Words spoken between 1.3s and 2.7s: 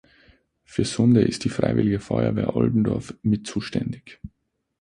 die Freiwillige Feuerwehr